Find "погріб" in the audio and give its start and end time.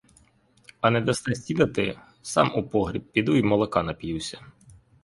2.69-3.11